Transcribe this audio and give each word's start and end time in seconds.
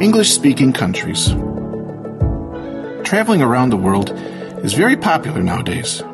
English 0.00 0.30
speaking 0.30 0.72
countries. 0.72 1.26
Traveling 3.04 3.42
around 3.42 3.70
the 3.70 3.76
world 3.76 4.12
is 4.64 4.72
very 4.72 4.96
popular 4.96 5.42
nowadays. 5.42 6.04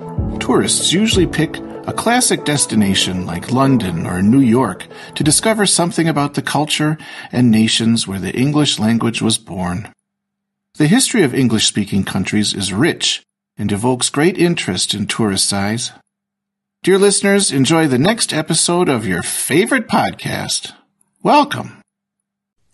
Tourists 0.41 0.91
usually 0.95 1.27
pick 1.27 1.59
a 1.87 1.93
classic 1.93 2.47
destination 2.47 3.27
like 3.27 3.53
London 3.53 4.07
or 4.07 4.23
New 4.23 4.41
York 4.41 4.87
to 5.17 5.23
discover 5.23 5.67
something 5.67 6.09
about 6.09 6.33
the 6.33 6.41
culture 6.41 6.97
and 7.31 7.51
nations 7.51 8.09
where 8.09 8.19
the 8.19 8.35
English 8.35 8.79
language 8.79 9.21
was 9.21 9.37
born. 9.37 9.93
The 10.79 10.87
history 10.87 11.23
of 11.23 11.35
English 11.35 11.67
speaking 11.67 12.05
countries 12.05 12.55
is 12.55 12.73
rich 12.73 13.23
and 13.59 13.71
evokes 13.71 14.09
great 14.09 14.39
interest 14.39 14.95
in 14.95 15.07
tourist 15.07 15.53
eyes. 15.53 15.93
Dear 16.83 16.99
listeners, 16.99 17.53
enjoy 17.53 17.87
the 17.87 17.99
next 17.99 18.33
episode 18.33 18.89
of 18.89 19.07
your 19.07 19.23
favorite 19.23 19.89
podcast. 19.89 20.73
Welcome. 21.23 21.84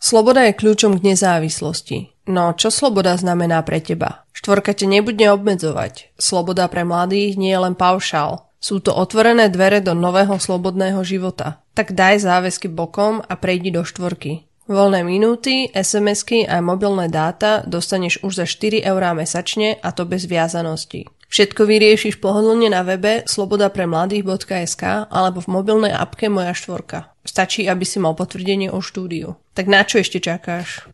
Sloboda 0.01 0.49
je 0.49 0.57
kľúčom 0.57 0.97
k 0.97 1.13
nezávislosti. 1.13 1.99
No 2.25 2.57
čo 2.57 2.73
sloboda 2.73 3.21
znamená 3.21 3.61
pre 3.61 3.85
teba? 3.85 4.25
Štvorka 4.33 4.73
te 4.73 4.89
nebude 4.89 5.29
obmedzovať. 5.29 6.17
Sloboda 6.17 6.73
pre 6.73 6.89
mladých 6.89 7.37
nie 7.37 7.53
je 7.53 7.61
len 7.61 7.77
paušál. 7.77 8.49
Sú 8.65 8.81
to 8.81 8.97
otvorené 8.97 9.53
dvere 9.53 9.85
do 9.85 9.93
nového 9.93 10.41
slobodného 10.41 11.05
života. 11.05 11.61
Tak 11.77 11.93
daj 11.93 12.25
záväzky 12.25 12.73
bokom 12.73 13.21
a 13.21 13.35
prejdi 13.37 13.69
do 13.69 13.85
štvorky. 13.85 14.49
Voľné 14.71 15.05
minúty, 15.05 15.69
SMS-ky 15.75 16.49
a 16.49 16.65
mobilné 16.65 17.13
dáta 17.13 17.61
dostaneš 17.69 18.25
už 18.25 18.41
za 18.41 18.47
4 18.49 18.87
eurá 18.87 19.13
mesačne 19.13 19.77
a 19.83 19.93
to 19.93 20.09
bez 20.09 20.25
viazanosti. 20.31 21.11
Všetko 21.31 21.63
vyriešiš 21.63 22.19
pohodlne 22.19 22.71
na 22.71 22.83
webe 22.83 23.23
slobodapremladých.sk 23.27 25.11
alebo 25.11 25.39
v 25.39 25.49
mobilnej 25.51 25.95
apke 25.95 26.27
Moja 26.27 26.55
štvorka. 26.55 27.11
Stačí, 27.23 27.71
aby 27.71 27.87
si 27.87 28.03
mal 28.03 28.19
potvrdenie 28.19 28.71
o 28.71 28.83
štúdiu. 28.83 29.39
Tak 29.61 29.69
na 29.69 29.85
čo 29.85 30.01
ešte 30.01 30.25
čakáš? 30.25 30.89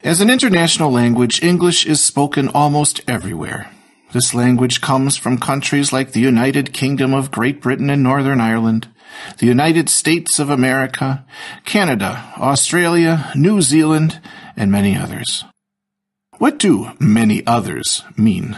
As 0.00 0.24
an 0.24 0.32
international 0.32 0.88
language, 0.88 1.44
English 1.44 1.84
is 1.84 2.00
spoken 2.00 2.48
almost 2.56 3.04
everywhere. 3.04 3.68
This 4.16 4.32
language 4.32 4.80
comes 4.80 5.20
from 5.20 5.36
countries 5.36 5.92
like 5.92 6.16
the 6.16 6.24
United 6.24 6.72
Kingdom 6.72 7.12
of 7.12 7.28
Great 7.28 7.60
Britain 7.60 7.92
and 7.92 8.00
Northern 8.00 8.40
Ireland, 8.40 8.88
the 9.36 9.44
United 9.44 9.92
States 9.92 10.40
of 10.40 10.48
America, 10.48 11.28
Canada, 11.68 12.32
Australia, 12.40 13.28
New 13.36 13.60
Zealand, 13.60 14.16
and 14.56 14.72
many 14.72 14.96
others. 14.96 15.44
What 16.40 16.56
do 16.56 16.96
many 16.96 17.44
others 17.44 18.00
mean? 18.16 18.56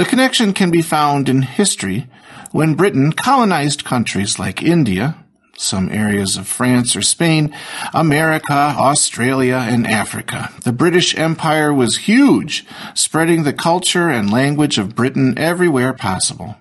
The 0.00 0.08
connection 0.08 0.56
can 0.56 0.72
be 0.72 0.80
found 0.80 1.28
in 1.28 1.44
history 1.44 2.08
when 2.56 2.72
Britain 2.72 3.12
colonized 3.12 3.84
countries 3.84 4.40
like 4.40 4.64
India, 4.64 5.27
some 5.58 5.90
areas 5.90 6.36
of 6.36 6.46
France 6.46 6.94
or 6.96 7.02
Spain, 7.02 7.54
America, 7.92 8.74
Australia, 8.78 9.66
and 9.68 9.86
Africa. 9.86 10.52
The 10.64 10.72
British 10.72 11.16
Empire 11.16 11.74
was 11.74 12.08
huge, 12.08 12.64
spreading 12.94 13.42
the 13.42 13.52
culture 13.52 14.08
and 14.08 14.32
language 14.32 14.78
of 14.78 14.94
Britain 14.94 15.36
everywhere 15.36 15.92
possible. 15.92 16.56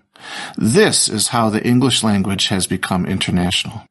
This 0.58 1.08
is 1.08 1.30
how 1.30 1.50
the 1.50 1.66
English 1.66 2.04
language 2.04 2.48
has 2.48 2.68
become 2.68 3.06
international. 3.06 3.84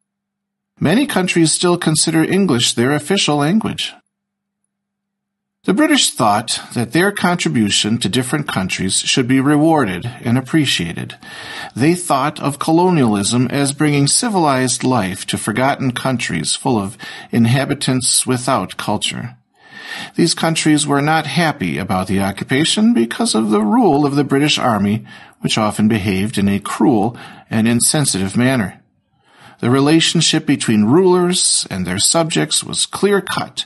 Many 0.78 1.06
countries 1.06 1.52
still 1.52 1.78
consider 1.78 2.22
English 2.22 2.74
their 2.74 2.92
official 2.92 3.36
language. 3.36 3.94
The 5.66 5.74
British 5.74 6.12
thought 6.12 6.60
that 6.74 6.92
their 6.92 7.10
contribution 7.10 7.98
to 7.98 8.08
different 8.08 8.46
countries 8.46 9.00
should 9.00 9.26
be 9.26 9.40
rewarded 9.40 10.06
and 10.22 10.38
appreciated. 10.38 11.18
They 11.74 11.96
thought 11.96 12.38
of 12.38 12.60
colonialism 12.60 13.48
as 13.48 13.72
bringing 13.72 14.06
civilized 14.06 14.84
life 14.84 15.26
to 15.26 15.36
forgotten 15.36 15.90
countries 15.90 16.54
full 16.54 16.78
of 16.78 16.96
inhabitants 17.32 18.24
without 18.24 18.76
culture. 18.76 19.38
These 20.14 20.34
countries 20.34 20.86
were 20.86 21.02
not 21.02 21.26
happy 21.26 21.78
about 21.78 22.06
the 22.06 22.20
occupation 22.20 22.94
because 22.94 23.34
of 23.34 23.50
the 23.50 23.62
rule 23.62 24.06
of 24.06 24.14
the 24.14 24.22
British 24.22 24.60
Army, 24.60 25.04
which 25.40 25.58
often 25.58 25.88
behaved 25.88 26.38
in 26.38 26.48
a 26.48 26.60
cruel 26.60 27.16
and 27.50 27.66
insensitive 27.66 28.36
manner. 28.36 28.80
The 29.58 29.70
relationship 29.70 30.46
between 30.46 30.84
rulers 30.84 31.66
and 31.68 31.84
their 31.84 31.98
subjects 31.98 32.62
was 32.62 32.86
clear 32.86 33.20
cut 33.20 33.64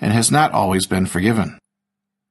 and 0.00 0.12
has 0.12 0.30
not 0.30 0.52
always 0.52 0.86
been 0.86 1.06
forgiven. 1.06 1.58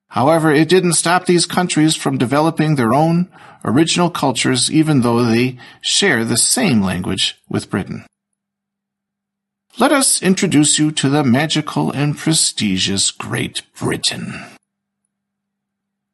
However, 0.10 0.52
it 0.52 0.70
didn't 0.70 0.94
stop 0.94 1.26
these 1.26 1.46
countries 1.46 1.96
from 1.96 2.18
developing 2.18 2.76
their 2.76 2.94
own 2.94 3.30
original 3.66 4.10
cultures 4.10 4.72
even 4.72 5.02
though 5.02 5.24
they 5.24 5.58
share 5.82 6.24
the 6.24 6.38
same 6.38 6.82
language 6.82 7.36
with 7.50 7.70
Britain. 7.70 8.06
Let 9.78 9.92
us 9.92 10.24
introduce 10.24 10.80
you 10.80 10.92
to 10.94 11.10
the 11.10 11.24
magical 11.24 11.92
and 11.92 12.18
prestigious 12.18 13.12
Great 13.12 13.64
Britain. 13.78 14.46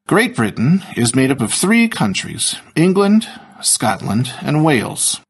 Great 0.08 0.36
Britain 0.36 0.84
is 0.98 1.16
made 1.16 1.30
up 1.30 1.42
of 1.42 1.54
three 1.54 1.88
countries, 1.88 2.56
England, 2.76 3.28
Scotland, 3.62 4.34
and 4.42 4.66
Wales. 4.66 5.22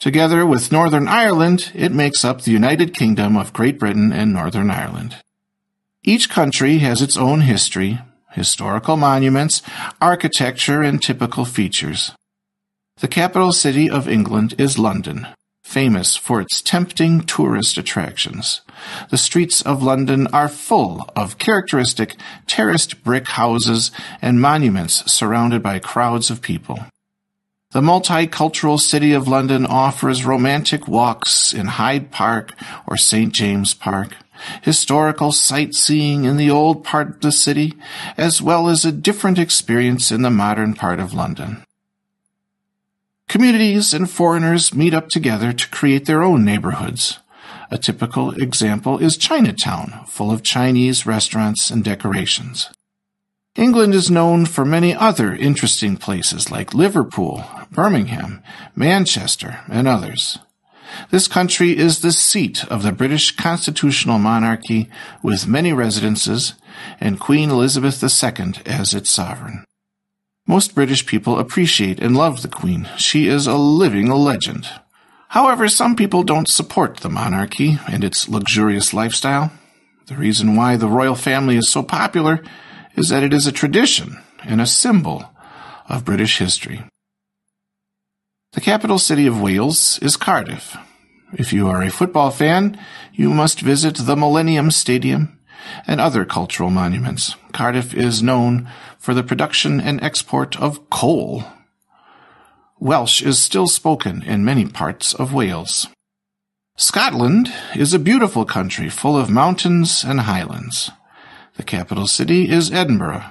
Together 0.00 0.44
with 0.44 0.72
Northern 0.72 1.06
Ireland, 1.06 1.70
it 1.74 1.92
makes 1.92 2.24
up 2.24 2.42
the 2.42 2.50
United 2.50 2.92
Kingdom 2.92 3.36
of 3.36 3.52
Great 3.52 3.78
Britain 3.78 4.12
and 4.12 4.32
Northern 4.32 4.70
Ireland. 4.70 5.16
Each 6.06 6.28
country 6.28 6.78
has 6.78 7.00
its 7.00 7.16
own 7.16 7.40
history, 7.40 7.98
historical 8.32 8.98
monuments, 8.98 9.62
architecture, 10.02 10.82
and 10.82 11.02
typical 11.02 11.46
features. 11.46 12.12
The 12.98 13.08
capital 13.08 13.52
city 13.52 13.88
of 13.88 14.06
England 14.06 14.54
is 14.58 14.78
London, 14.78 15.26
famous 15.62 16.14
for 16.14 16.42
its 16.42 16.60
tempting 16.60 17.22
tourist 17.22 17.78
attractions. 17.78 18.60
The 19.08 19.16
streets 19.16 19.62
of 19.62 19.82
London 19.82 20.26
are 20.26 20.50
full 20.50 21.08
of 21.16 21.38
characteristic 21.38 22.16
terraced 22.46 23.02
brick 23.02 23.26
houses 23.28 23.90
and 24.20 24.42
monuments 24.42 25.10
surrounded 25.10 25.62
by 25.62 25.78
crowds 25.78 26.30
of 26.30 26.42
people. 26.42 26.80
The 27.72 27.80
multicultural 27.80 28.78
city 28.78 29.14
of 29.14 29.26
London 29.26 29.64
offers 29.64 30.26
romantic 30.26 30.86
walks 30.86 31.54
in 31.54 31.66
Hyde 31.66 32.12
Park 32.12 32.52
or 32.86 32.96
St. 32.98 33.32
James 33.32 33.74
Park, 33.74 34.14
historical 34.62 35.32
sightseeing 35.32 36.24
in 36.24 36.36
the 36.36 36.50
old 36.50 36.84
part 36.84 37.08
of 37.08 37.20
the 37.20 37.32
city, 37.32 37.74
as 38.16 38.42
well 38.42 38.68
as 38.68 38.84
a 38.84 38.92
different 38.92 39.38
experience 39.38 40.10
in 40.10 40.22
the 40.22 40.30
modern 40.30 40.74
part 40.74 41.00
of 41.00 41.14
London. 41.14 41.64
Communities 43.28 43.94
and 43.94 44.10
foreigners 44.10 44.74
meet 44.74 44.94
up 44.94 45.08
together 45.08 45.52
to 45.52 45.70
create 45.70 46.06
their 46.06 46.22
own 46.22 46.44
neighborhoods. 46.44 47.18
A 47.70 47.78
typical 47.78 48.30
example 48.32 48.98
is 48.98 49.16
Chinatown, 49.16 50.04
full 50.06 50.30
of 50.30 50.42
Chinese 50.42 51.06
restaurants 51.06 51.70
and 51.70 51.82
decorations. 51.82 52.70
England 53.56 53.94
is 53.94 54.10
known 54.10 54.46
for 54.46 54.64
many 54.64 54.94
other 54.94 55.32
interesting 55.32 55.96
places 55.96 56.50
like 56.50 56.74
Liverpool, 56.74 57.44
Birmingham, 57.70 58.42
Manchester, 58.74 59.60
and 59.68 59.86
others. 59.86 60.38
This 61.10 61.28
country 61.28 61.76
is 61.76 62.00
the 62.00 62.12
seat 62.12 62.64
of 62.70 62.82
the 62.82 62.92
British 62.92 63.36
constitutional 63.36 64.18
monarchy 64.18 64.88
with 65.22 65.46
many 65.46 65.72
residences 65.72 66.54
and 67.00 67.20
Queen 67.20 67.50
Elizabeth 67.50 68.02
II 68.02 68.54
as 68.66 68.94
its 68.94 69.10
sovereign. 69.10 69.64
Most 70.46 70.74
British 70.74 71.06
people 71.06 71.38
appreciate 71.38 72.00
and 72.00 72.16
love 72.16 72.42
the 72.42 72.48
Queen. 72.48 72.88
She 72.98 73.28
is 73.28 73.46
a 73.46 73.56
living 73.56 74.10
legend. 74.10 74.68
However, 75.28 75.68
some 75.68 75.96
people 75.96 76.22
don't 76.22 76.48
support 76.48 76.98
the 76.98 77.08
monarchy 77.08 77.78
and 77.88 78.04
its 78.04 78.28
luxurious 78.28 78.92
lifestyle. 78.92 79.50
The 80.06 80.16
reason 80.16 80.54
why 80.54 80.76
the 80.76 80.86
royal 80.86 81.14
family 81.14 81.56
is 81.56 81.68
so 81.68 81.82
popular 81.82 82.42
is 82.94 83.08
that 83.08 83.22
it 83.22 83.32
is 83.32 83.46
a 83.46 83.52
tradition 83.52 84.18
and 84.44 84.60
a 84.60 84.66
symbol 84.66 85.24
of 85.88 86.04
British 86.04 86.38
history. 86.38 86.84
The 88.54 88.60
capital 88.60 89.00
city 89.00 89.26
of 89.26 89.40
Wales 89.40 89.98
is 90.00 90.16
Cardiff. 90.16 90.76
If 91.32 91.52
you 91.52 91.66
are 91.66 91.82
a 91.82 91.90
football 91.90 92.30
fan, 92.30 92.78
you 93.12 93.30
must 93.30 93.60
visit 93.60 93.96
the 93.96 94.14
Millennium 94.14 94.70
Stadium 94.70 95.40
and 95.88 96.00
other 96.00 96.24
cultural 96.24 96.70
monuments. 96.70 97.34
Cardiff 97.52 97.92
is 97.94 98.22
known 98.22 98.70
for 98.96 99.12
the 99.12 99.24
production 99.24 99.80
and 99.80 100.00
export 100.04 100.56
of 100.60 100.88
coal. 100.88 101.42
Welsh 102.78 103.22
is 103.22 103.40
still 103.40 103.66
spoken 103.66 104.22
in 104.22 104.44
many 104.44 104.66
parts 104.66 105.14
of 105.14 105.34
Wales. 105.34 105.88
Scotland 106.76 107.52
is 107.74 107.92
a 107.92 107.98
beautiful 107.98 108.44
country 108.44 108.88
full 108.88 109.16
of 109.16 109.28
mountains 109.28 110.04
and 110.04 110.20
highlands. 110.20 110.92
The 111.56 111.64
capital 111.64 112.06
city 112.06 112.48
is 112.48 112.70
Edinburgh, 112.70 113.24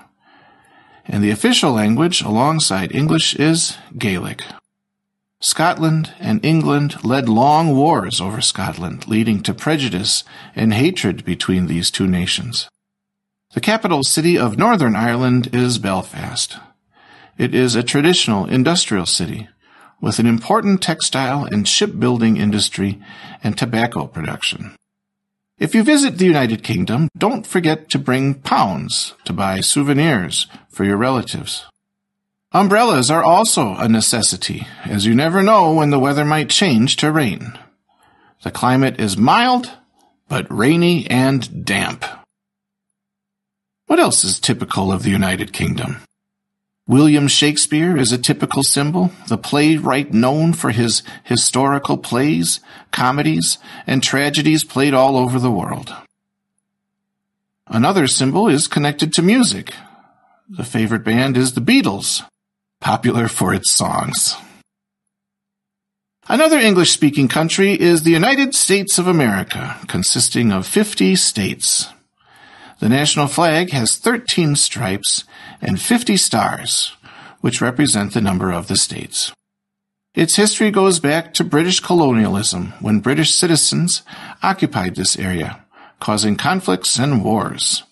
and 1.06 1.24
the 1.24 1.32
official 1.32 1.72
language 1.72 2.22
alongside 2.22 2.94
English 2.94 3.38
is 3.38 3.78
Gaelic. 3.98 4.44
Scotland 5.44 6.14
and 6.22 6.44
England 6.46 7.04
led 7.04 7.28
long 7.28 7.76
wars 7.76 8.22
over 8.22 8.40
Scotland, 8.40 9.10
leading 9.10 9.44
to 9.44 9.54
prejudice 9.54 10.24
and 10.56 10.74
hatred 10.74 11.26
between 11.26 11.68
these 11.68 11.92
two 11.92 12.08
nations. 12.08 12.70
The 13.54 13.60
capital 13.60 14.04
city 14.04 14.38
of 14.38 14.58
Northern 14.58 14.96
Ireland 14.96 15.54
is 15.54 15.80
Belfast. 15.80 16.58
It 17.38 17.54
is 17.54 17.76
a 17.76 17.84
traditional 17.84 18.46
industrial 18.46 19.06
city 19.06 19.50
with 20.00 20.18
an 20.18 20.28
important 20.28 20.82
textile 20.82 21.44
and 21.44 21.68
shipbuilding 21.68 22.38
industry 22.38 23.02
and 23.44 23.58
tobacco 23.58 24.08
production. 24.08 24.78
If 25.60 25.76
you 25.76 25.84
visit 25.84 26.20
the 26.20 26.26
United 26.26 26.64
Kingdom, 26.64 27.10
don't 27.18 27.46
forget 27.46 27.90
to 27.90 28.00
bring 28.00 28.36
pounds 28.36 29.14
to 29.26 29.34
buy 29.34 29.60
souvenirs 29.60 30.48
for 30.70 30.86
your 30.86 30.98
relatives. 30.98 31.66
Umbrellas 32.56 33.10
are 33.10 33.24
also 33.24 33.74
a 33.78 33.90
necessity, 33.90 34.68
as 34.86 35.08
you 35.08 35.16
never 35.16 35.42
know 35.42 35.74
when 35.74 35.90
the 35.90 35.98
weather 35.98 36.24
might 36.24 36.52
change 36.52 36.98
to 36.98 37.12
rain. 37.12 37.58
The 38.44 38.52
climate 38.52 39.00
is 39.00 39.18
mild, 39.18 39.72
but 40.30 40.46
rainy 40.52 41.10
and 41.10 41.66
damp. 41.66 42.06
What 43.88 44.00
else 44.00 44.24
is 44.24 44.40
typical 44.40 44.92
of 44.92 45.02
the 45.02 45.10
United 45.10 45.52
Kingdom? 45.52 46.04
William 46.86 47.28
Shakespeare 47.28 47.98
is 47.98 48.12
a 48.12 48.20
typical 48.20 48.62
symbol, 48.62 49.12
the 49.30 49.38
playwright 49.38 50.14
known 50.14 50.54
for 50.54 50.70
his 50.70 51.02
historical 51.24 51.98
plays, 51.98 52.60
comedies, 52.92 53.58
and 53.88 54.04
tragedies 54.04 54.64
played 54.64 54.94
all 54.94 55.18
over 55.18 55.40
the 55.40 55.50
world. 55.50 55.92
Another 57.66 58.06
symbol 58.06 58.48
is 58.48 58.68
connected 58.68 59.12
to 59.14 59.24
music. 59.24 59.74
The 60.48 60.64
favorite 60.64 61.04
band 61.04 61.36
is 61.36 61.54
the 61.54 61.62
Beatles, 61.62 62.22
popular 62.84 63.30
for 63.30 63.54
its 63.54 63.72
songs. 63.72 64.36
Another 66.28 66.58
English-speaking 66.58 67.30
country 67.30 67.72
is 67.80 68.04
the 68.04 68.12
United 68.12 68.54
States 68.54 69.00
of 69.00 69.08
America, 69.08 69.78
consisting 69.88 70.52
of 70.52 70.68
50 70.68 71.16
states. 71.16 71.88
The 72.80 72.90
national 72.90 73.28
flag 73.28 73.72
has 73.72 73.96
13 73.96 74.58
stripes 74.58 75.24
and 75.62 75.80
50 75.82 76.18
stars, 76.18 76.94
which 77.40 77.62
represent 77.62 78.14
the 78.14 78.22
number 78.22 78.52
of 78.52 78.68
the 78.68 78.76
states. 78.76 79.32
Its 80.14 80.36
history 80.36 80.70
goes 80.70 81.00
back 81.00 81.34
to 81.34 81.44
British 81.44 81.80
colonialism 81.80 82.74
when 82.82 83.00
British 83.00 83.34
citizens 83.34 84.04
occupied 84.44 84.96
this 84.96 85.18
area, 85.18 85.64
causing 86.02 86.36
conflicts 86.36 87.00
and 87.00 87.24
wars. 87.24 87.84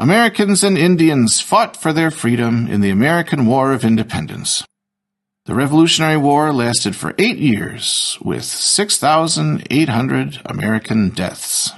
Americans 0.00 0.62
and 0.62 0.78
Indians 0.78 1.40
fought 1.40 1.76
for 1.76 1.92
their 1.92 2.12
freedom 2.12 2.68
in 2.68 2.82
the 2.82 2.90
American 2.90 3.46
War 3.46 3.72
of 3.72 3.84
Independence. 3.84 4.64
The 5.46 5.56
Revolutionary 5.56 6.16
War 6.16 6.52
lasted 6.52 6.94
for 6.94 7.16
eight 7.18 7.38
years, 7.38 8.16
with 8.22 8.44
6,800 8.44 10.40
American 10.46 11.08
deaths. 11.08 11.72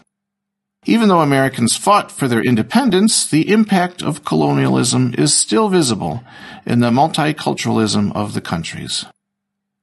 Even 0.85 1.09
though 1.09 1.23
Americans 1.23 1.79
fought 1.79 2.13
for 2.13 2.29
their 2.29 2.43
independence, 2.43 3.27
the 3.27 3.51
impact 3.51 4.03
of 4.03 4.23
colonialism 4.23 5.15
is 5.17 5.33
still 5.33 5.71
visible 5.71 6.23
in 6.67 6.81
the 6.81 6.91
multiculturalism 6.91 8.15
of 8.15 8.35
the 8.35 8.43
countries. 8.43 9.07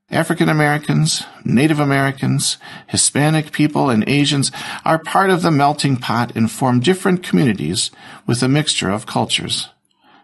African 0.09 0.47
Americans, 0.47 1.23
Native 1.43 1.81
Americans, 1.81 2.57
Hispanic 2.87 3.51
people, 3.51 3.89
and 3.89 4.07
Asians 4.07 4.51
are 4.85 4.99
part 4.99 5.29
of 5.29 5.41
the 5.41 5.51
melting 5.51 5.97
pot 5.97 6.33
and 6.33 6.49
form 6.49 6.79
different 6.79 7.23
communities 7.23 7.91
with 8.25 8.41
a 8.41 8.47
mixture 8.47 8.89
of 8.89 9.05
cultures. 9.05 9.67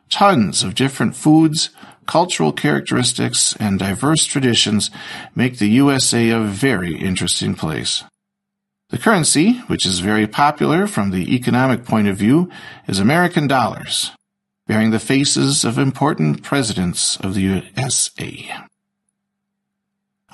Tons 0.09 0.63
of 0.63 0.75
different 0.75 1.17
foods, 1.17 1.69
cultural 2.05 2.53
characteristics, 2.53 3.57
and 3.59 3.77
diverse 3.77 4.25
traditions 4.25 4.89
make 5.35 5.57
the 5.57 5.69
USA 5.69 6.29
a 6.29 6.39
very 6.39 6.95
interesting 6.95 7.53
place. 7.53 8.05
The 8.89 8.97
currency, 8.97 9.53
which 9.67 9.85
is 9.85 9.99
very 9.99 10.27
popular 10.27 10.87
from 10.87 11.11
the 11.11 11.35
economic 11.35 11.83
point 11.83 12.07
of 12.07 12.15
view, 12.15 12.49
is 12.87 12.99
American 12.99 13.47
dollars, 13.47 14.11
bearing 14.65 14.91
the 14.91 14.99
faces 14.99 15.65
of 15.65 15.77
important 15.77 16.41
presidents 16.41 17.17
of 17.17 17.33
the 17.33 17.63
USA. 17.75 18.49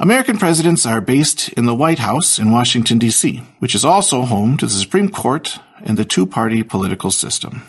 American 0.02 0.38
presidents 0.38 0.86
are 0.86 1.02
based 1.02 1.50
in 1.50 1.66
the 1.66 1.76
White 1.76 2.00
House 2.00 2.40
in 2.40 2.52
Washington, 2.52 3.00
D.C., 3.00 3.44
which 3.60 3.76
is 3.76 3.84
also 3.84 4.22
home 4.22 4.56
to 4.56 4.66
the 4.66 4.72
Supreme 4.72 5.10
Court 5.10 5.60
and 5.84 5.98
the 5.98 6.06
two-party 6.06 6.64
political 6.64 7.12
system. 7.12 7.64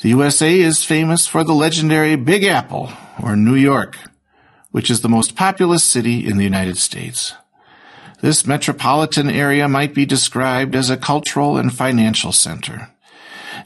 The 0.00 0.08
USA 0.08 0.58
is 0.58 0.84
famous 0.84 1.26
for 1.26 1.44
the 1.44 1.52
legendary 1.52 2.16
Big 2.16 2.44
Apple, 2.44 2.90
or 3.22 3.36
New 3.36 3.56
York, 3.56 3.98
which 4.70 4.90
is 4.90 5.02
the 5.02 5.08
most 5.10 5.36
populous 5.36 5.84
city 5.84 6.26
in 6.26 6.38
the 6.38 6.44
United 6.44 6.78
States. 6.78 7.34
This 8.22 8.46
metropolitan 8.46 9.28
area 9.28 9.68
might 9.68 9.92
be 9.92 10.06
described 10.06 10.74
as 10.74 10.88
a 10.88 10.96
cultural 10.96 11.58
and 11.58 11.70
financial 11.70 12.32
center. 12.32 12.88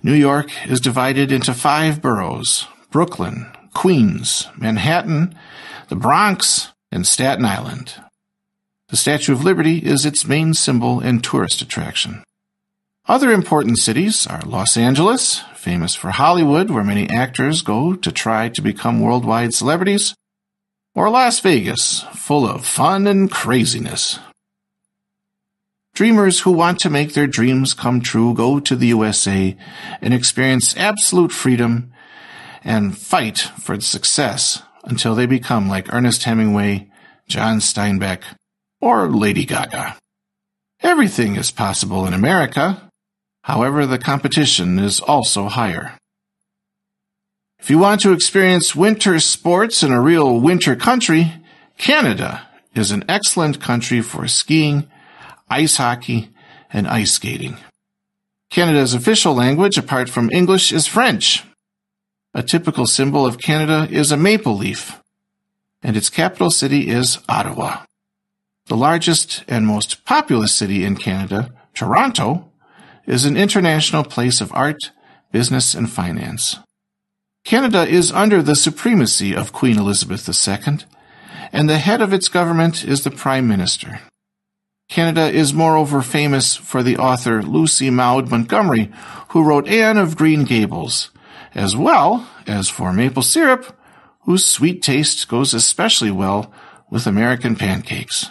New 0.02 0.14
York 0.14 0.50
is 0.69 0.80
divided 0.80 1.30
into 1.30 1.54
five 1.54 2.02
boroughs, 2.02 2.66
Brooklyn, 2.90 3.46
Queens, 3.72 4.48
Manhattan, 4.56 5.32
the 5.88 5.96
Bronx, 5.96 6.72
and 6.90 7.06
Staten 7.06 7.44
Island. 7.44 7.94
The 8.88 8.96
Statue 8.96 9.32
of 9.32 9.44
Liberty 9.44 9.79
is 9.79 10.06
its 10.06 10.26
main 10.26 10.55
symbol 10.55 11.00
and 11.00 11.23
tourist 11.23 11.61
attraction. 11.61 12.25
Other 13.06 13.32
important 13.32 13.79
cities 13.79 14.26
are 14.26 14.43
Los 14.43 14.76
Angeles, 14.76 15.43
famous 15.55 15.94
for 15.94 16.11
Hollywood, 16.11 16.70
where 16.70 16.85
many 16.85 17.08
actors 17.08 17.62
go 17.62 17.94
to 17.94 18.12
try 18.12 18.49
to 18.50 18.62
become 18.62 19.00
worldwide 19.00 19.55
celebrities, 19.55 20.14
or 20.94 21.11
Las 21.11 21.40
Vegas, 21.40 22.02
full 22.14 22.46
of 22.46 22.67
fun 22.67 23.06
and 23.06 23.31
craziness. 23.31 24.19
Dreamers 25.94 26.40
who 26.40 26.52
want 26.52 26.79
to 26.81 26.90
make 26.90 27.14
their 27.14 27.26
dreams 27.26 27.75
come 27.75 28.00
true 28.00 28.32
go 28.32 28.61
to 28.61 28.76
the 28.76 28.88
USA 28.88 29.56
and 30.00 30.14
experience 30.14 30.76
absolute 30.76 31.32
freedom 31.32 31.93
and 32.62 32.96
fight 32.96 33.38
for 33.38 33.81
success 33.81 34.62
until 34.84 35.14
they 35.14 35.26
become 35.26 35.69
like 35.69 35.92
Ernest 35.92 36.25
Hemingway, 36.25 36.90
John 37.28 37.58
Steinbeck, 37.58 38.22
or 38.80 39.08
Lady 39.08 39.44
Gaga. 39.44 39.96
Everything 40.80 41.36
is 41.36 41.50
possible 41.50 42.06
in 42.06 42.14
America. 42.14 42.90
However, 43.42 43.86
the 43.86 43.98
competition 43.98 44.78
is 44.78 45.00
also 45.00 45.48
higher. 45.48 45.96
If 47.58 47.70
you 47.70 47.78
want 47.78 48.00
to 48.02 48.12
experience 48.12 48.76
winter 48.76 49.19
sports 49.19 49.82
in 49.82 49.90
a 49.90 50.00
real 50.00 50.38
winter 50.38 50.76
country, 50.76 51.32
Canada 51.76 52.46
is 52.75 52.92
an 52.92 53.04
excellent 53.08 53.60
country 53.60 54.00
for 54.00 54.28
skiing, 54.28 54.88
ice 55.50 55.76
hockey, 55.76 56.30
and 56.72 56.86
ice 56.86 57.12
skating. 57.12 57.56
Canada's 58.50 58.94
official 58.94 59.34
language, 59.34 59.76
apart 59.76 60.08
from 60.08 60.30
English, 60.30 60.72
is 60.72 60.86
French, 60.86 61.44
a 62.38 62.43
typical 62.44 62.87
symbol 62.87 63.26
of 63.26 63.38
Canada 63.38 63.88
is 63.90 64.12
a 64.12 64.17
maple 64.17 64.56
leaf, 64.56 65.02
and 65.82 65.96
its 65.96 66.08
capital 66.08 66.50
city 66.50 66.88
is 66.88 67.19
Ottawa. 67.29 67.82
The 68.67 68.76
largest 68.76 69.43
and 69.49 69.67
most 69.67 70.05
populous 70.05 70.55
city 70.55 70.85
in 70.85 70.94
Canada, 70.94 71.52
Toronto, 71.75 72.49
is 73.07 73.25
an 73.25 73.37
international 73.37 74.04
place 74.04 74.40
of 74.40 74.54
art, 74.54 74.92
business, 75.33 75.75
and 75.75 75.90
finance. 75.90 76.61
Canada 77.45 77.85
is 77.85 78.12
under 78.12 78.40
the 78.40 78.54
supremacy 78.54 79.35
of 79.35 79.52
Queen 79.52 79.76
Elizabeth 79.76 80.28
II, 80.28 80.78
and 81.52 81.68
the 81.68 81.78
head 81.78 82.00
of 82.00 82.12
its 82.12 82.28
government 82.28 82.85
is 82.85 83.02
the 83.02 83.11
Prime 83.11 83.49
Minister. 83.49 83.99
Canada 84.88 85.28
is 85.28 85.52
moreover 85.52 86.02
famous 86.02 86.54
for 86.54 86.85
the 86.85 86.99
author 86.99 87.42
Lucy 87.42 87.90
Maud 87.90 88.30
Montgomery, 88.30 88.92
who 89.30 89.42
wrote 89.42 89.66
Anne 89.66 89.99
of 89.99 90.16
Green 90.16 90.45
Gables, 90.45 91.11
as 91.55 91.76
well 91.76 92.28
as 92.47 92.69
for 92.69 92.93
maple 92.93 93.23
syrup, 93.23 93.78
whose 94.23 94.45
sweet 94.45 94.83
taste 94.83 95.28
goes 95.28 95.55
especially 95.55 96.11
well 96.11 96.52
with 96.90 97.07
American 97.07 97.57
pancakes. 97.57 98.31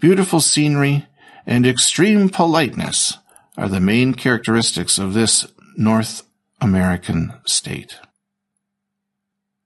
Beautiful 0.00 0.40
scenery 0.40 1.06
and 1.46 1.66
extreme 1.66 2.28
politeness 2.28 3.18
are 3.56 3.68
the 3.68 3.80
main 3.80 4.14
characteristics 4.14 4.98
of 4.98 5.14
this 5.14 5.46
North 5.76 6.22
American 6.60 7.32
state. 7.46 7.98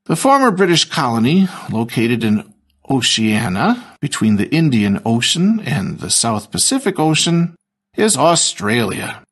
The 0.07 0.17
former 0.17 0.51
British 0.51 0.85
colony, 0.85 1.49
located 1.71 2.23
in 2.23 2.55
Oceania, 2.89 3.97
between 4.01 4.37
the 4.37 4.49
Indian 4.55 5.01
Ocean 5.05 5.61
and 5.61 5.99
the 5.99 6.11
South 6.11 6.51
Pacific 6.53 6.99
Ocean, 6.99 7.57
is 7.97 8.17
Australia. 8.17 9.25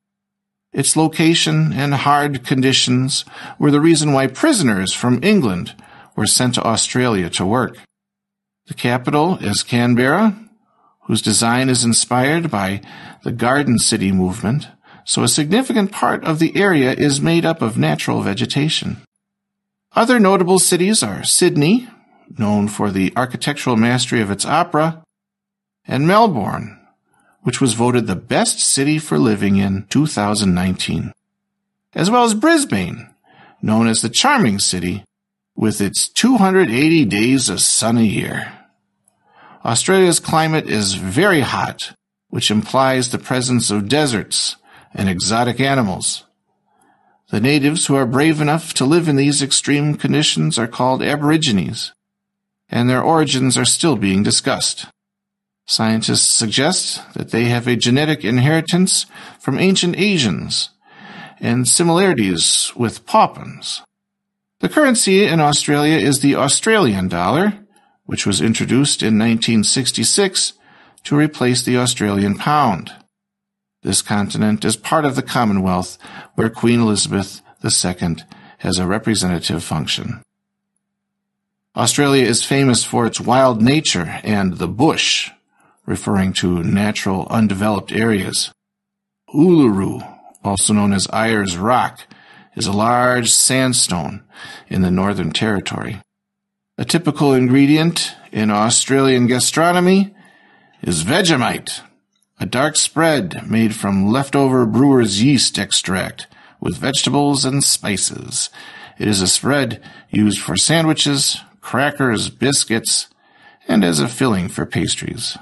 Its 0.74 0.96
location 0.96 1.72
and 1.72 1.94
hard 1.94 2.44
conditions 2.44 3.24
were 3.60 3.70
the 3.70 3.80
reason 3.80 4.12
why 4.12 4.26
prisoners 4.26 4.92
from 4.92 5.22
England 5.22 5.72
were 6.16 6.26
sent 6.26 6.54
to 6.54 6.64
Australia 6.64 7.30
to 7.30 7.46
work. 7.46 7.78
The 8.66 8.74
capital 8.74 9.38
is 9.38 9.62
Canberra, 9.62 10.36
whose 11.02 11.22
design 11.22 11.68
is 11.68 11.84
inspired 11.84 12.50
by 12.50 12.80
the 13.22 13.30
Garden 13.30 13.78
City 13.78 14.10
movement, 14.10 14.68
so 15.04 15.22
a 15.22 15.28
significant 15.28 15.92
part 15.92 16.24
of 16.24 16.40
the 16.40 16.56
area 16.56 16.92
is 16.92 17.20
made 17.20 17.44
up 17.44 17.62
of 17.62 17.78
natural 17.78 18.22
vegetation. 18.22 18.96
Other 19.94 20.18
notable 20.18 20.58
cities 20.58 21.04
are 21.04 21.22
Sydney, 21.22 21.88
known 22.36 22.66
for 22.66 22.90
the 22.90 23.12
architectural 23.14 23.76
mastery 23.76 24.20
of 24.20 24.30
its 24.30 24.44
opera, 24.44 25.04
and 25.86 26.06
Melbourne, 26.06 26.83
which 27.44 27.60
was 27.60 27.74
voted 27.74 28.06
the 28.06 28.16
best 28.16 28.58
city 28.58 28.98
for 28.98 29.18
living 29.18 29.56
in 29.56 29.86
2019, 29.90 31.12
as 31.94 32.10
well 32.10 32.24
as 32.24 32.34
Brisbane, 32.34 33.08
known 33.62 33.86
as 33.86 34.00
the 34.02 34.08
charming 34.08 34.58
city, 34.58 35.04
with 35.54 35.80
its 35.80 36.08
280 36.08 37.04
days 37.04 37.48
of 37.48 37.60
sun 37.60 37.98
a 37.98 38.02
year. 38.02 38.52
Australia's 39.64 40.20
climate 40.20 40.68
is 40.68 40.94
very 40.94 41.40
hot, 41.40 41.94
which 42.28 42.50
implies 42.50 43.10
the 43.10 43.18
presence 43.18 43.70
of 43.70 43.88
deserts 43.88 44.56
and 44.94 45.08
exotic 45.08 45.60
animals. 45.60 46.24
The 47.30 47.40
natives 47.40 47.86
who 47.86 47.94
are 47.94 48.06
brave 48.06 48.40
enough 48.40 48.72
to 48.74 48.84
live 48.84 49.06
in 49.06 49.16
these 49.16 49.42
extreme 49.42 49.96
conditions 49.96 50.58
are 50.58 50.66
called 50.66 51.02
Aborigines, 51.02 51.92
and 52.70 52.88
their 52.88 53.02
origins 53.02 53.58
are 53.58 53.64
still 53.64 53.96
being 53.96 54.22
discussed. 54.22 54.86
Scientists 55.66 56.26
suggest 56.26 57.00
that 57.14 57.30
they 57.30 57.44
have 57.44 57.66
a 57.66 57.76
genetic 57.76 58.24
inheritance 58.24 59.06
from 59.40 59.58
ancient 59.58 59.98
Asians 59.98 60.70
and 61.40 61.66
similarities 61.66 62.72
with 62.76 63.06
Papuans. 63.06 63.82
The 64.60 64.68
currency 64.68 65.24
in 65.24 65.40
Australia 65.40 65.96
is 65.96 66.20
the 66.20 66.36
Australian 66.36 67.08
dollar, 67.08 67.54
which 68.04 68.26
was 68.26 68.40
introduced 68.40 69.02
in 69.02 69.18
1966 69.18 70.52
to 71.04 71.16
replace 71.16 71.62
the 71.62 71.78
Australian 71.78 72.36
pound. 72.36 72.92
This 73.82 74.00
continent 74.00 74.64
is 74.64 74.76
part 74.76 75.04
of 75.04 75.16
the 75.16 75.22
Commonwealth 75.22 75.98
where 76.34 76.48
Queen 76.48 76.80
Elizabeth 76.80 77.42
II 77.62 78.16
has 78.58 78.78
a 78.78 78.86
representative 78.86 79.62
function. 79.62 80.22
Australia 81.76 82.24
is 82.24 82.44
famous 82.44 82.84
for 82.84 83.04
its 83.04 83.20
wild 83.20 83.60
nature 83.60 84.20
and 84.22 84.58
the 84.58 84.68
bush, 84.68 85.30
referring 85.86 86.32
to 86.32 86.62
natural 86.62 87.26
undeveloped 87.28 87.92
areas. 87.92 88.52
Uluru, 89.34 90.00
also 90.42 90.72
known 90.72 90.92
as 90.92 91.08
Ayers 91.12 91.56
Rock, 91.56 92.06
is 92.54 92.66
a 92.66 92.72
large 92.72 93.30
sandstone 93.30 94.22
in 94.68 94.82
the 94.82 94.90
Northern 94.90 95.32
Territory. 95.32 96.00
A 96.78 96.84
typical 96.84 97.32
ingredient 97.32 98.12
in 98.32 98.50
Australian 98.50 99.26
gastronomy 99.26 100.14
is 100.82 101.04
Vegemite, 101.04 101.80
a 102.40 102.46
dark 102.46 102.76
spread 102.76 103.48
made 103.48 103.74
from 103.74 104.10
leftover 104.10 104.66
brewer's 104.66 105.22
yeast 105.22 105.58
extract 105.58 106.26
with 106.60 106.76
vegetables 106.76 107.44
and 107.44 107.62
spices. 107.62 108.50
It 108.98 109.08
is 109.08 109.20
a 109.20 109.28
spread 109.28 109.82
used 110.10 110.40
for 110.40 110.56
sandwiches, 110.56 111.40
crackers, 111.60 112.30
biscuits, 112.30 113.08
and 113.68 113.84
as 113.84 114.00
a 114.00 114.08
filling 114.08 114.48
for 114.48 114.66
pastries. 114.66 115.38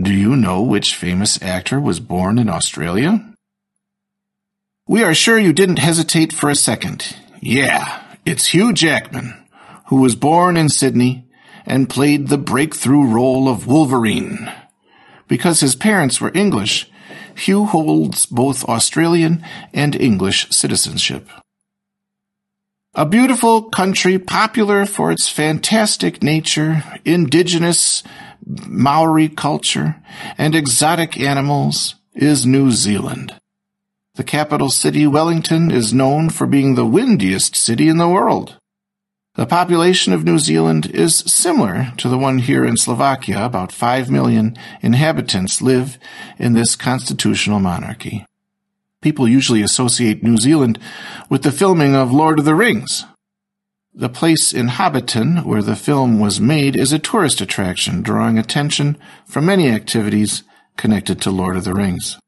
Do 0.00 0.14
you 0.14 0.34
know 0.34 0.62
which 0.62 0.94
famous 0.94 1.42
actor 1.42 1.78
was 1.78 2.00
born 2.00 2.38
in 2.38 2.48
Australia? 2.48 3.34
We 4.88 5.02
are 5.02 5.12
sure 5.12 5.38
you 5.38 5.52
didn't 5.52 5.78
hesitate 5.78 6.32
for 6.32 6.48
a 6.48 6.54
second. 6.54 7.16
Yeah, 7.42 8.02
it's 8.24 8.54
Hugh 8.54 8.72
Jackman, 8.72 9.34
who 9.88 9.96
was 9.96 10.14
born 10.14 10.56
in 10.56 10.70
Sydney 10.70 11.28
and 11.66 11.90
played 11.90 12.28
the 12.28 12.38
breakthrough 12.38 13.06
role 13.06 13.46
of 13.46 13.66
Wolverine. 13.66 14.50
Because 15.28 15.60
his 15.60 15.76
parents 15.76 16.18
were 16.18 16.32
English, 16.34 16.90
Hugh 17.36 17.66
holds 17.66 18.24
both 18.24 18.64
Australian 18.64 19.44
and 19.74 19.94
English 19.94 20.48
citizenship. 20.48 21.28
A 22.94 23.04
beautiful 23.04 23.64
country 23.64 24.18
popular 24.18 24.86
for 24.86 25.12
its 25.12 25.28
fantastic 25.28 26.22
nature, 26.22 26.82
indigenous 27.04 28.02
Maori 28.46 29.28
culture, 29.28 30.02
and 30.38 30.54
exotic 30.54 31.18
animals 31.18 31.96
is 32.14 32.46
New 32.46 32.70
Zealand. 32.70 33.34
The 34.14 34.24
capital 34.24 34.68
city, 34.70 35.06
Wellington, 35.06 35.70
is 35.70 35.94
known 35.94 36.30
for 36.30 36.46
being 36.46 36.74
the 36.74 36.84
windiest 36.84 37.56
city 37.56 37.88
in 37.88 37.98
the 37.98 38.08
world. 38.08 38.56
The 39.36 39.46
population 39.46 40.12
of 40.12 40.24
New 40.24 40.38
Zealand 40.38 40.86
is 40.86 41.18
similar 41.18 41.92
to 41.98 42.08
the 42.08 42.18
one 42.18 42.38
here 42.38 42.64
in 42.64 42.76
Slovakia. 42.76 43.44
About 43.44 43.72
5 43.72 44.10
million 44.10 44.56
inhabitants 44.82 45.62
live 45.62 45.98
in 46.38 46.52
this 46.54 46.74
constitutional 46.74 47.60
monarchy. 47.60 48.26
People 49.00 49.28
usually 49.28 49.62
associate 49.62 50.22
New 50.22 50.36
Zealand 50.36 50.78
with 51.30 51.42
the 51.42 51.52
filming 51.52 51.94
of 51.94 52.12
Lord 52.12 52.38
of 52.38 52.44
the 52.44 52.54
Rings, 52.54 53.06
the 53.92 54.08
place 54.08 54.52
in 54.52 54.68
Hobbiton, 54.68 55.44
where 55.44 55.62
the 55.62 55.76
film 55.76 56.20
was 56.20 56.40
made, 56.40 56.76
is 56.76 56.92
a 56.92 56.98
tourist 56.98 57.40
attraction, 57.40 58.02
drawing 58.02 58.38
attention 58.38 58.96
from 59.26 59.46
many 59.46 59.68
activities 59.68 60.42
connected 60.76 61.20
to 61.20 61.30
Lord 61.30 61.56
of 61.56 61.64
the 61.64 61.74
Rings. 61.74 62.18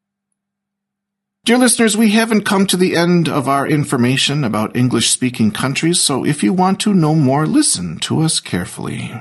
Dear 1.44 1.58
listeners, 1.58 1.96
we 1.96 2.10
haven't 2.10 2.44
come 2.44 2.66
to 2.66 2.76
the 2.76 2.96
end 2.96 3.28
of 3.28 3.48
our 3.48 3.66
information 3.66 4.44
about 4.44 4.76
English 4.76 5.10
speaking 5.10 5.50
countries, 5.50 6.00
so 6.00 6.24
if 6.24 6.42
you 6.42 6.52
want 6.52 6.78
to 6.80 6.94
know 6.94 7.14
more, 7.14 7.46
listen 7.46 7.98
to 8.00 8.20
us 8.20 8.38
carefully. 8.38 9.12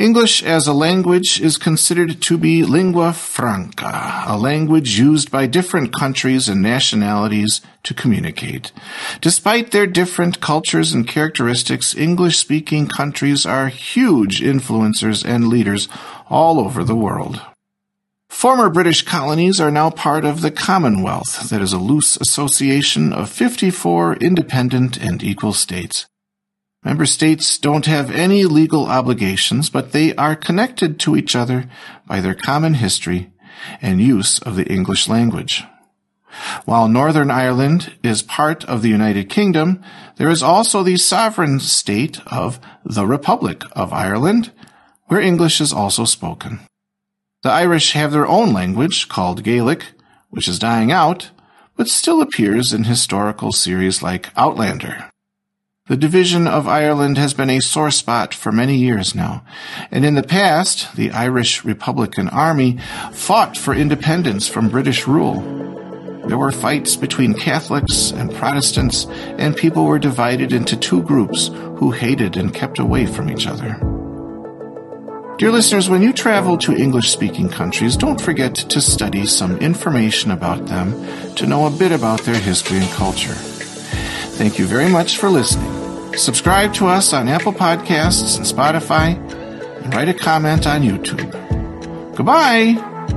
English 0.00 0.42
as 0.42 0.66
a 0.66 0.72
language 0.72 1.42
is 1.42 1.58
considered 1.58 2.22
to 2.22 2.38
be 2.38 2.64
lingua 2.64 3.12
franca, 3.12 4.24
a 4.26 4.38
language 4.38 4.98
used 4.98 5.30
by 5.30 5.46
different 5.46 5.92
countries 5.92 6.48
and 6.48 6.62
nationalities 6.62 7.60
to 7.82 7.92
communicate. 7.92 8.72
Despite 9.20 9.72
their 9.72 9.86
different 9.86 10.40
cultures 10.40 10.94
and 10.94 11.06
characteristics, 11.06 11.94
English 11.94 12.38
speaking 12.38 12.88
countries 12.88 13.44
are 13.44 13.68
huge 13.68 14.40
influencers 14.40 15.22
and 15.22 15.48
leaders 15.48 15.86
all 16.30 16.58
over 16.58 16.82
the 16.82 16.96
world. 16.96 17.42
Former 18.30 18.70
British 18.70 19.02
colonies 19.02 19.60
are 19.60 19.70
now 19.70 19.90
part 19.90 20.24
of 20.24 20.40
the 20.40 20.50
Commonwealth, 20.50 21.50
that 21.50 21.60
is 21.60 21.74
a 21.74 21.78
loose 21.78 22.16
association 22.16 23.12
of 23.12 23.28
54 23.28 24.16
independent 24.16 24.96
and 24.96 25.22
equal 25.22 25.52
states. 25.52 26.06
Member 26.84 27.04
states 27.04 27.58
don't 27.58 27.84
have 27.86 28.10
any 28.10 28.44
legal 28.44 28.86
obligations, 28.86 29.68
but 29.68 29.92
they 29.92 30.14
are 30.14 30.34
connected 30.34 30.98
to 31.00 31.14
each 31.14 31.36
other 31.36 31.68
by 32.06 32.20
their 32.20 32.34
common 32.34 32.74
history 32.74 33.30
and 33.82 34.00
use 34.00 34.38
of 34.38 34.56
the 34.56 34.66
English 34.66 35.06
language. 35.06 35.64
While 36.64 36.88
Northern 36.88 37.30
Ireland 37.30 37.92
is 38.02 38.22
part 38.22 38.64
of 38.64 38.80
the 38.80 38.88
United 38.88 39.28
Kingdom, 39.28 39.82
there 40.16 40.30
is 40.30 40.42
also 40.42 40.82
the 40.82 40.96
sovereign 40.96 41.60
state 41.60 42.20
of 42.26 42.60
the 42.84 43.06
Republic 43.06 43.62
of 43.72 43.92
Ireland, 43.92 44.52
where 45.06 45.20
English 45.20 45.60
is 45.60 45.72
also 45.72 46.04
spoken. 46.04 46.60
The 47.42 47.50
Irish 47.50 47.92
have 47.92 48.12
their 48.12 48.26
own 48.26 48.52
language 48.52 49.08
called 49.08 49.42
Gaelic, 49.42 49.84
which 50.30 50.48
is 50.48 50.58
dying 50.58 50.92
out, 50.92 51.30
but 51.76 51.88
still 51.88 52.22
appears 52.22 52.72
in 52.72 52.84
historical 52.84 53.52
series 53.52 54.02
like 54.02 54.30
Outlander. 54.36 55.09
The 55.90 55.96
division 55.96 56.46
of 56.46 56.68
Ireland 56.68 57.18
has 57.18 57.34
been 57.34 57.50
a 57.50 57.58
sore 57.58 57.90
spot 57.90 58.32
for 58.32 58.52
many 58.52 58.76
years 58.76 59.12
now, 59.12 59.42
and 59.90 60.04
in 60.04 60.14
the 60.14 60.22
past, 60.22 60.94
the 60.94 61.10
Irish 61.10 61.64
Republican 61.64 62.28
Army 62.28 62.78
fought 63.10 63.58
for 63.58 63.74
independence 63.74 64.46
from 64.46 64.68
British 64.68 65.08
rule. 65.08 65.40
There 66.28 66.38
were 66.38 66.52
fights 66.52 66.94
between 66.94 67.34
Catholics 67.34 68.12
and 68.12 68.32
Protestants, 68.32 69.06
and 69.36 69.56
people 69.56 69.84
were 69.84 69.98
divided 69.98 70.52
into 70.52 70.76
two 70.76 71.02
groups 71.02 71.48
who 71.78 71.90
hated 71.90 72.36
and 72.36 72.54
kept 72.54 72.78
away 72.78 73.06
from 73.06 73.28
each 73.28 73.48
other. 73.48 73.74
Dear 75.38 75.50
listeners, 75.50 75.88
when 75.88 76.02
you 76.02 76.12
travel 76.12 76.56
to 76.58 76.76
English 76.76 77.10
speaking 77.10 77.48
countries, 77.48 77.96
don't 77.96 78.20
forget 78.20 78.54
to 78.54 78.80
study 78.80 79.26
some 79.26 79.58
information 79.58 80.30
about 80.30 80.66
them 80.66 80.94
to 81.34 81.48
know 81.48 81.66
a 81.66 81.76
bit 81.76 81.90
about 81.90 82.20
their 82.20 82.38
history 82.38 82.78
and 82.78 82.90
culture. 82.90 83.34
Thank 84.38 84.56
you 84.56 84.66
very 84.66 84.88
much 84.88 85.18
for 85.18 85.28
listening. 85.28 85.79
Subscribe 86.20 86.74
to 86.74 86.86
us 86.86 87.14
on 87.14 87.28
Apple 87.28 87.54
Podcasts 87.54 88.36
and 88.36 88.44
Spotify, 88.44 89.16
and 89.82 89.94
write 89.94 90.10
a 90.10 90.12
comment 90.12 90.66
on 90.66 90.82
YouTube. 90.82 91.32
Goodbye, 92.14 92.76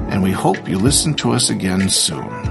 and 0.10 0.24
we 0.24 0.32
hope 0.32 0.70
you 0.70 0.80
listen 0.80 1.14
to 1.16 1.34
us 1.34 1.50
again 1.50 1.90
soon. 1.90 2.43